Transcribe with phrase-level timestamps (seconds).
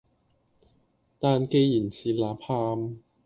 [1.19, 3.03] 但旣然是吶喊，